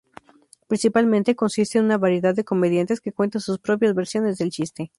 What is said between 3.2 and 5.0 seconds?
sus propias versiones del chiste.